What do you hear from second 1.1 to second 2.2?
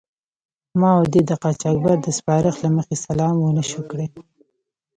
دې د قاچاقبر د